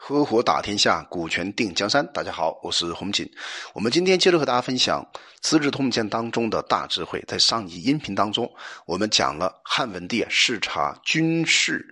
[0.00, 2.06] 合伙打天下，股权定江山。
[2.12, 3.28] 大家好，我是洪锦。
[3.74, 5.04] 我们今天接着和大家分享
[5.42, 7.22] 《资治通鉴》当中的大智慧。
[7.26, 8.50] 在上集音频当中，
[8.86, 11.84] 我们讲了汉文帝视察军事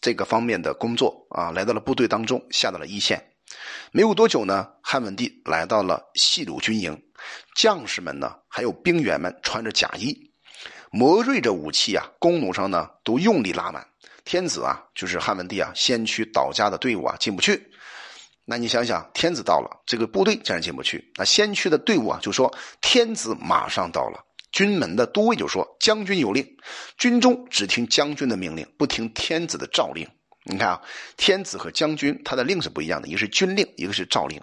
[0.00, 3.22] 这个方面的工作啊，来到了部队当中，下到了一线。
[3.90, 7.02] 没有多久呢，汉文帝来到了西鲁军营，
[7.56, 10.30] 将士们呢，还有兵员们穿着甲衣，
[10.92, 13.88] 磨锐着武器啊，弓弩上呢都用力拉满。
[14.24, 17.70] 天子啊，就是汉文帝啊，先驱倒家的队伍啊进不去。
[18.44, 21.12] 那你想想，天子到了，这个部队竟然进不去。
[21.16, 24.24] 那先驱的队伍啊，就说天子马上到了。
[24.50, 26.46] 军门的都尉就说将军有令，
[26.98, 30.06] 军中只听将军的命令，不听天子的诏令。
[30.44, 30.82] 你看啊，
[31.16, 34.42] 天子和将军他的令是不一样的，一个是军令，一个是诏令。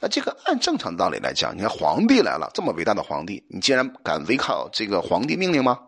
[0.00, 5.78] 那这个按正常的道理来讲，你看皇帝来了，这么伟大的皇帝，你竟然敢违抗这个皇帝命令吗？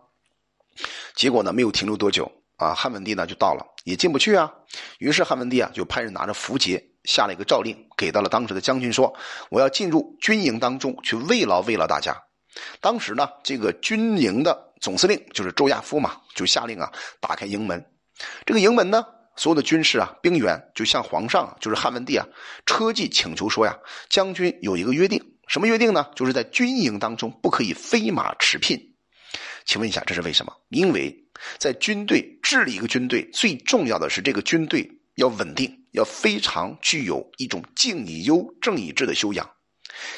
[1.15, 2.31] 结果呢，没有停留多久。
[2.57, 4.51] 啊，汉文帝呢就到了，也进不去啊。
[4.99, 9.13] 于是汉文帝啊就派人拿着符节下了一个诏令，给到了当时的将军说
[9.49, 12.15] ：“我要进入军营当中去慰劳慰劳大家。”
[12.81, 17.85] 当时呢，这个军营的总司令就是周亚夫嘛，就下令啊打开营门。
[18.45, 22.25] 这个营门呢，所有的军士啊兵员就向皇上，就是汉文帝啊
[22.65, 23.77] 车骑请求说呀
[24.09, 26.07] ：“将军有一个约定，什么约定呢？
[26.15, 28.81] 就是在军营当中不可以飞马驰聘。”
[29.67, 30.53] 请问一下，这是为什么？
[30.69, 31.15] 因为
[31.59, 39.47] 在军队治理一个军队，最重要的是这个军队要稳定，要非常具有一种静以优、正以治的修养。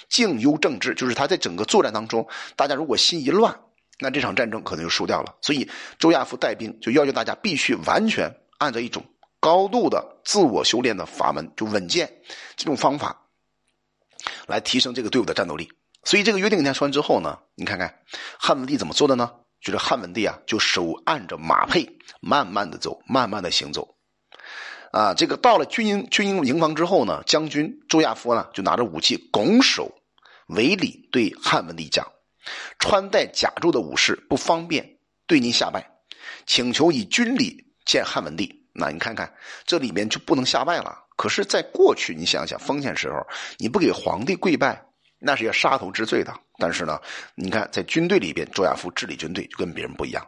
[0.08, 3.60] 静优正治，就是他在整个作战当中，大家如果心一乱，
[3.98, 5.36] 那这场战争可能就输掉了。
[5.42, 9.04] 所以周亚夫带兵就要求大家必须完全按照一种
[9.40, 12.22] 高度的自我修炼的法门，就稳健
[12.56, 13.26] 这种方法
[14.46, 15.68] 来提升这个队伍的战斗力。
[16.04, 18.00] 所以这个约定一天说完之后呢，你看看
[18.40, 19.32] 汉文帝怎么做的呢？
[19.62, 21.90] 就是汉文帝啊，就手按着马辔，
[22.22, 23.96] 慢慢的走，慢慢的行走。
[24.92, 29.94] 啊，这个到了军营军营营房之后呢，将军周亚夫呢就拿着武器拱手
[30.48, 32.08] 为礼，对汉文帝讲
[32.80, 34.98] ：“穿戴甲胄的武士不方便
[35.28, 35.86] 对您下拜，
[36.46, 39.32] 请求以军礼见汉文帝。”那你看看
[39.66, 40.98] 这里面就不能下拜了。
[41.18, 44.89] 可是，在过去你想想封建时候，你不给皇帝跪拜。
[45.20, 46.34] 那是要杀头之罪的。
[46.58, 47.00] 但是呢，
[47.36, 50.26] 你看在军队里边，周亚夫治理军队就跟别人不一样。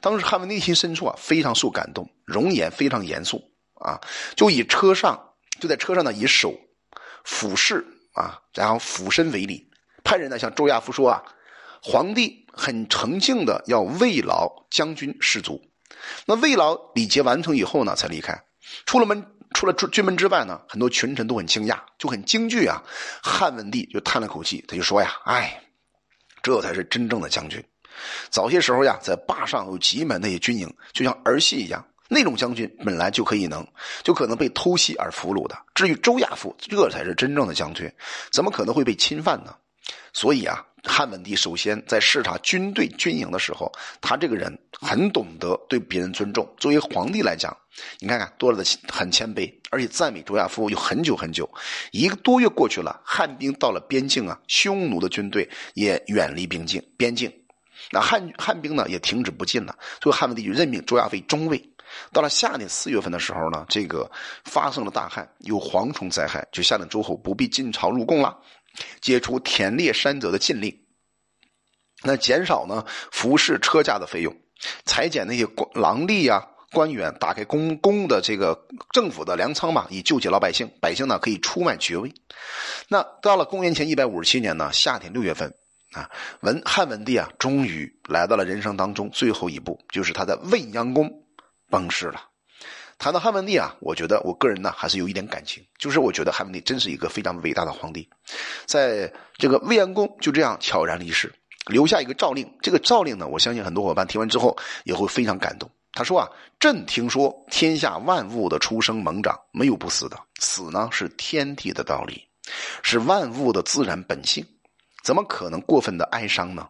[0.00, 3.42] 当时汉文内心深处啊非常受感动，容颜非常严肃
[3.74, 4.00] 啊，
[4.36, 6.54] 就以车上就在车上呢以手
[7.24, 9.70] 俯视啊，然后俯身为礼，
[10.04, 11.22] 派人呢向周亚夫说啊，
[11.82, 15.62] 皇帝很诚敬的要慰劳将军士卒。
[16.26, 18.44] 那慰劳礼节完成以后呢，才离开，
[18.84, 19.31] 出了门。
[19.54, 22.82] 除了军军门之外呢，很多群臣都很惊讶，就很惊惧啊。
[23.22, 25.62] 汉文帝就叹了口气，他就说呀：“哎，
[26.42, 27.62] 这才是真正的将军。
[28.30, 31.84] 早些时候呀，在坝上有几门那些军营，就像儿戏一样。
[32.08, 33.66] 那种将军本来就可以能，
[34.02, 35.56] 就可能被偷袭而俘虏的。
[35.74, 37.90] 至于周亚夫，这才是真正的将军，
[38.30, 39.54] 怎么可能会被侵犯呢？
[40.12, 43.70] 所以啊。”汉文帝首先在视察军队军营的时候，
[44.00, 46.44] 他这个人很懂得对别人尊重。
[46.58, 47.56] 作为皇帝来讲，
[48.00, 51.48] 你看看多了的很谦卑，而且赞美周亚夫有很久很久。
[51.92, 57.32] 一个多月过去了，汉兵到了边境啊，匈奴的军队也远离边境，边境，
[57.92, 59.78] 那汉汉兵呢也停止不进了。
[60.02, 61.62] 所以汉文帝就任命周亚夫中尉。
[62.10, 64.10] 到了夏天四月份的时候呢，这个
[64.42, 68.36] 发生了大旱，有蝗虫灾害，就下令诸侯不必进朝入贡了。
[69.00, 70.76] 解除田猎山泽的禁令，
[72.02, 74.34] 那减少呢服饰车驾的费用，
[74.84, 80.70] 裁减那些官郎吏呀官员，打开公公的这个政府的粮仓嘛，以救济老百姓。
[80.80, 82.12] 百姓呢可以出卖爵位。
[82.88, 85.52] 那到了公元前一百五十七年呢夏天六月份
[85.92, 86.10] 啊，
[86.40, 91.12] 文汉文帝啊终于来到了人生当中最后一步，就是他在未央宫
[91.68, 92.31] 崩逝了。
[93.02, 98.08] 谈到汉文帝啊，我觉得我个人呢还是有一点感情，就是我觉得汉文帝真是一个非常伟大的皇帝，
[98.64, 101.34] 在这个未央宫就这样悄然离世，
[101.66, 102.48] 留下一个诏令。
[102.62, 105.68] 这个诏令呢，我相信很多伙伴听完之后也会非常感动。
[105.92, 106.28] 他说啊
[106.60, 112.24] ：“朕听说天下万物的出生猛长没有不死的，死呢是天地的道理，
[112.84, 114.46] 是万物的自然本性，
[115.02, 116.68] 怎么可能过分的哀伤呢？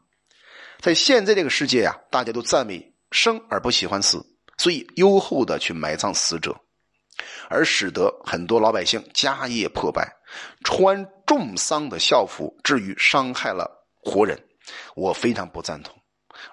[0.80, 4.24] 在现在这个世界呀，大家都赞美生而不喜欢死。”
[4.58, 6.54] 所以优厚的去埋葬死者，
[7.49, 10.10] 而使得很多老百姓家业破败，
[10.64, 13.70] 穿重丧的校服，至于伤害了
[14.02, 14.38] 活人，
[14.94, 15.94] 我非常不赞同。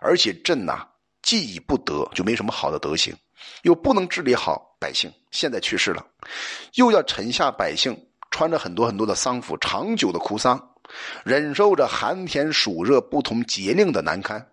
[0.01, 0.87] 而且朕呐，
[1.21, 3.15] 既已不得，就没什么好的德行，
[3.63, 6.05] 又不能治理好百姓，现在去世了，
[6.75, 7.97] 又要臣下百姓
[8.31, 10.75] 穿着很多很多的丧服，长久的哭丧，
[11.23, 14.45] 忍受着寒天暑热不同节令的难堪，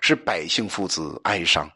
[0.00, 1.70] 使百姓父子哀伤。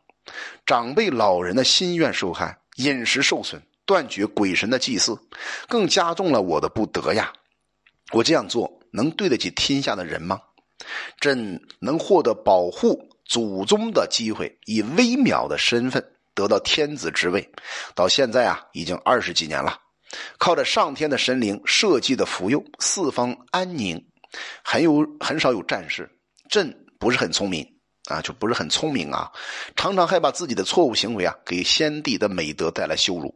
[0.64, 5.18] 长辈老人的心愿受害，饮食受损，断绝鬼神的祭祀，
[5.68, 7.32] 更加重了我的不得呀！
[8.12, 10.40] 我这样做能对得起天下的人吗？
[11.20, 16.04] 朕能获得保护祖宗的机会，以微渺的身份
[16.34, 17.48] 得到天子之位，
[17.94, 19.78] 到现在啊，已经二十几年了。
[20.38, 24.04] 靠着上天的神灵设计的福佑，四方安宁，
[24.62, 26.10] 很有很少有战事。
[26.50, 27.71] 朕不是很聪明。
[28.06, 29.30] 啊，就不是很聪明啊，
[29.76, 33.32] 常常害怕自己的错误行为啊，给先帝的美德带来羞辱，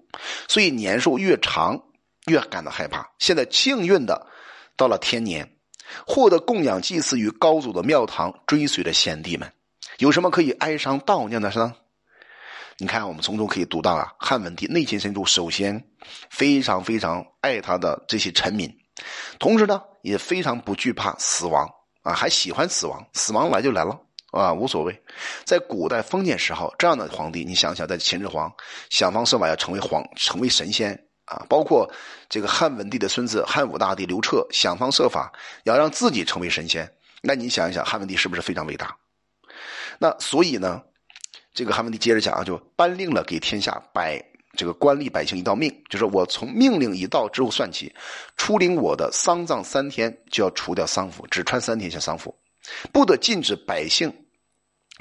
[0.49, 1.81] 所以年寿越长，
[2.27, 3.09] 越感到害怕。
[3.19, 4.27] 现在幸运的
[4.77, 5.57] 到了天年，
[6.07, 9.53] 获得供养祭祀于高祖的庙堂，追随着先帝们，
[9.99, 11.73] 有什么可以哀伤悼念的呢？
[12.79, 15.83] 你看，我们从中可以读到啊，汉文帝内心深处首先
[16.29, 18.71] 非常非常爱他的这些臣民，
[19.39, 21.67] 同时呢，也非常不惧怕死亡
[22.03, 23.99] 啊，还喜欢死亡，死亡来就来了。
[24.39, 25.03] 啊，无所谓。
[25.45, 28.53] 在古代封建时候，这样的皇帝，你想想，在秦始皇
[28.91, 30.93] 想方设法要成为皇，成为神仙
[31.25, 31.91] 啊，包括
[32.29, 35.33] 这个汉文帝的孙子汉武大帝刘彻，想方设法
[35.65, 36.91] 要让自己成为神仙。
[37.23, 38.97] 那你想一想，汉文帝是不是非常伟大？
[39.99, 40.83] 那所以呢，
[41.55, 44.23] 这个汉文帝接着讲啊，就颁令了给天下百
[44.57, 47.93] 这个官吏百姓一道命，就是我从命令一到之后算起，
[48.37, 52.35] 出领我的丧葬三天就要除掉丧服，只穿三天像丧服，
[52.93, 54.13] 不得禁止百姓。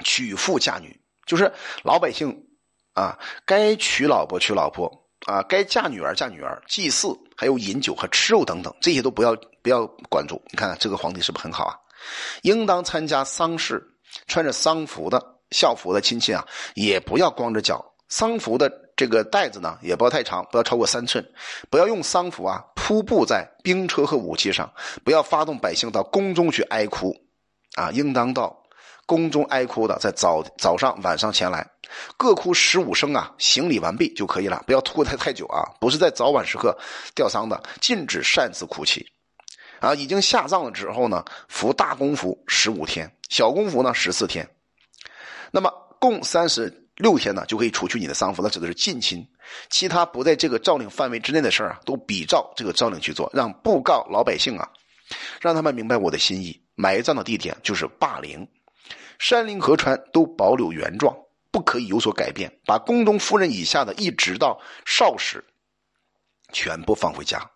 [0.04, 1.52] 娶妇嫁女，就是
[1.82, 2.46] 老百姓
[2.94, 4.90] 啊，该娶老婆娶老婆
[5.26, 10.40] 啊，该嫁女儿嫁女儿，祭祀还有饮酒和吃肉等等，这些都不要不要管住。
[10.50, 11.74] 你看这个皇帝是不是很好啊？
[12.42, 13.82] 应当参加丧事，
[14.26, 15.20] 穿着丧服的
[15.50, 17.84] 孝服的亲戚啊，也不要光着脚。
[18.08, 21.26] 丧服的这个带子呢，也不要太长，不要超过三寸。
[21.68, 24.72] 不要用丧服啊铺布在兵车和武器上，
[25.02, 27.12] 不要发动百姓到宫中去哀哭
[27.74, 28.56] 啊，应当到。
[29.06, 31.64] 宫中哀哭的，在早早上、晚上前来，
[32.16, 35.62] 各哭十五声啊，行礼完毕就可以了，不要拖太太久啊。
[35.80, 36.76] 不是在早晚时刻
[37.14, 39.06] 吊丧的，禁止擅自哭泣。
[39.78, 44.48] 啊，已经下葬了之后呢，服大公服十五天，小公服呢十四天，
[45.50, 48.42] 那么共三十六天呢，就可以除去你的丧服。
[48.42, 49.22] 那指的是近亲，
[49.68, 54.66] 其他不在这个诏令范围之内的事啊，都比照这个诏令去做，让布告老百姓啊，
[55.40, 56.58] 让他们明白我的心意。
[56.74, 58.48] 埋葬的地点就是霸陵。
[59.18, 61.16] 山林河川都保留原状，
[61.50, 62.52] 不可以有所改变。
[62.64, 65.44] 把宫中夫人以下的一直到少时，
[66.52, 67.50] 全部放回家。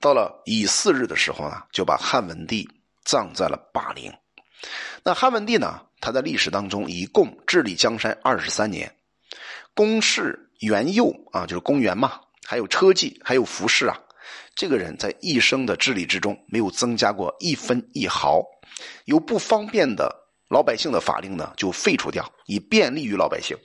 [0.00, 2.68] 到了乙巳日的时候呢，就把汉文帝
[3.04, 4.12] 葬在了霸陵。
[5.02, 8.94] 那汉文帝呢，他在历史当中一共治理江山二十三年，
[9.74, 13.98] 宫室元佑啊，就是公园嘛，还有车骑，还有服饰啊，
[14.54, 18.42] 这个人在一生的治理之中没有增加过一分一毫，
[19.04, 20.27] 有不方便的。
[20.48, 23.56] 老百姓的法令呢，就废除掉，以便利于老百姓。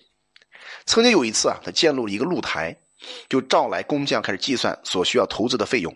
[0.86, 2.76] 曾经有一次啊，他建立了一个露台，
[3.30, 5.96] 就召来工匠开始计算所需要投资的费用。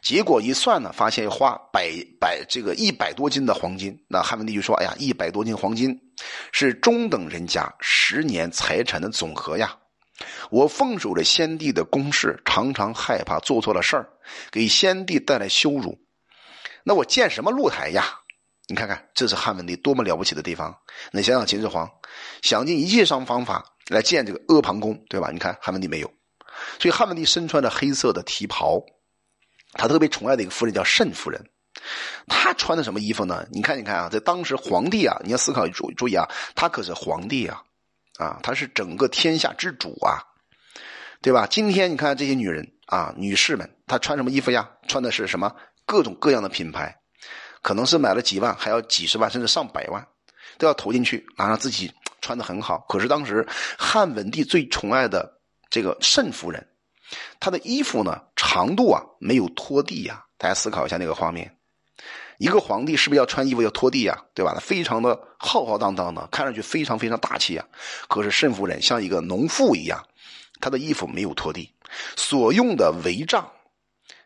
[0.00, 1.90] 结果一算呢，发现花百
[2.20, 3.98] 百这个一百多斤的黄金。
[4.08, 5.98] 那汉文帝就说：“哎呀，一百多斤黄金
[6.52, 9.76] 是中等人家十年财产的总和呀！
[10.50, 14.08] 我奉守着先帝的公事，常常害怕做错了事儿，
[14.50, 15.98] 给先帝带来羞辱。
[16.84, 18.20] 那我建什么露台呀？”
[18.72, 20.74] 你看看，这是汉文帝多么了不起的地方！
[21.12, 21.86] 你想想秦始皇，
[22.40, 25.30] 想尽一切方方法来建这个阿房宫，对吧？
[25.30, 26.10] 你看汉文帝没有，
[26.80, 28.82] 所以汉文帝身穿着黑色的旗袍，
[29.74, 31.50] 他特别宠爱的一个夫人叫慎夫人，
[32.28, 33.46] 他穿的什么衣服呢？
[33.52, 37.62] 你看，你看啊，在当时皇帝啊，你要思考注注意啊，他可是皇帝啊，
[38.16, 40.16] 啊，他是整个天下之主啊，
[41.20, 41.46] 对吧？
[41.46, 44.66] 今天你看这些女人啊，女士们，她穿什么衣服呀？
[44.88, 47.01] 穿的是什么各种各样的品牌。
[47.62, 50.06] 可能是买了几万，还要几十万，甚至上百万，
[50.58, 51.90] 都要投进去，然后自己
[52.20, 52.84] 穿的很好。
[52.88, 53.46] 可是当时
[53.78, 55.38] 汉文帝最宠爱的
[55.70, 56.66] 这个慎夫人，
[57.40, 60.24] 她的衣服呢长度啊没有拖地呀。
[60.36, 61.56] 大家思考一下那个画面，
[62.38, 64.20] 一个皇帝是不是要穿衣服要拖地呀？
[64.34, 64.58] 对吧？
[64.60, 67.64] 非常的浩浩荡荡的，看上去非常非常大气啊。
[68.08, 70.04] 可是慎夫人像一个农妇一样，
[70.60, 71.72] 她的衣服没有拖地，
[72.16, 73.48] 所用的帷帐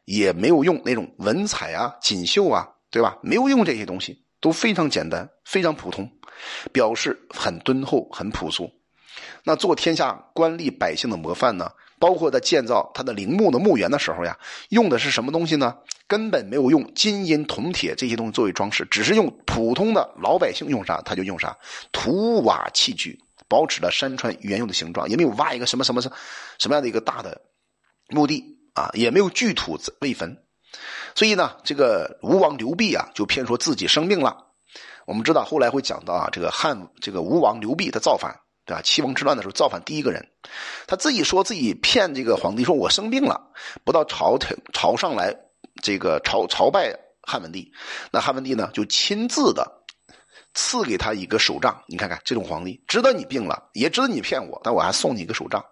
[0.06, 2.66] 也没有用那种文彩啊、锦绣啊。
[2.96, 3.18] 对吧？
[3.20, 6.10] 没有用这些东西，都非常简单，非常普通，
[6.72, 8.70] 表示很敦厚、很朴素。
[9.44, 11.70] 那做天下官吏百姓的模范呢？
[11.98, 14.38] 包括在建造他的陵墓的墓园的时候呀，
[14.70, 15.76] 用的是什么东西呢？
[16.08, 21.54] 根本没有用金银铜铁这些东西作为装饰，只是用普通的老百姓用啥他就用啥，
[21.92, 26.10] 土瓦器具，保持了山川原有的形状，也没有挖一个什么什么什
[26.56, 27.38] 什么样的一个大的
[28.08, 30.45] 墓地啊，也没有聚土为坟。
[31.14, 34.44] 所以呢，这个吴王刘濞啊，就偏说自己生病了。
[35.06, 38.82] 我们知道后来会讲到啊，这个汉这个吴王刘濞的造反对吧？
[38.82, 40.28] 七王之乱的时候造反第一个人，
[40.88, 43.40] 他自己说自己骗这个皇帝说我生病了，
[43.84, 45.34] 不到朝廷朝上来
[45.82, 46.92] 这个朝朝拜
[47.22, 47.72] 汉文帝，
[48.10, 49.84] 那汉文帝呢就亲自的
[50.54, 51.80] 赐给他一个手杖。
[51.86, 55.64] 你看看这种皇帝，知道你病了，也知道你骗我，但我还送你一个手杖。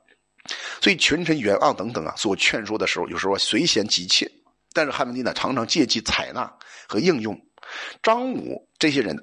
[0.81, 4.31] 所以群臣袁盎等等啊，所劝说的时候，有时候随嫌急切，
[4.75, 6.53] 但是汉文帝呢常常借机采纳
[6.87, 7.35] 和应用。
[8.03, 9.17] 张武这些人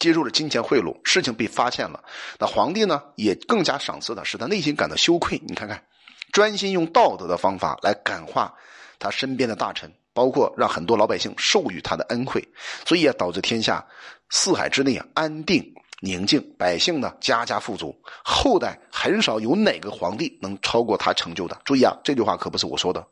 [0.00, 2.02] 接受了金钱贿赂，事情被发现了，
[2.40, 5.40] 那皇帝呢也更加赏赐他，使他内心感到羞愧。
[5.46, 5.80] 你看看，
[6.32, 8.52] 专心用道德的方法来感化
[8.98, 12.42] 他身边的大臣，包括让很多老百姓授予他的恩惠，
[12.84, 13.86] 所以也导致天下
[14.30, 15.62] 四海之内啊安定
[16.00, 17.94] 宁静，百姓呢家家富足，
[18.24, 21.60] 后代很少有哪个皇帝能超过他成就的。
[21.64, 23.06] 注意啊，这句话可不是我说的，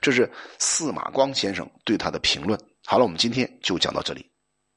[0.00, 2.58] 这是司马光先生对他的评论。
[2.84, 4.33] 好了，我们今天就讲到这里。